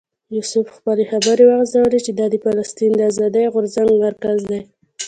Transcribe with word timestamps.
یوسف 0.35 0.67
خپلې 0.77 1.03
خبرې 1.11 1.43
وغځولې 1.47 1.99
چې 2.05 2.11
دا 2.19 2.25
د 2.31 2.35
فلسطین 2.43 2.91
د 2.95 3.01
آزادۍ 3.11 3.45
غورځنګ 3.53 3.89
مرکز 4.05 4.39
دی. 4.49 4.59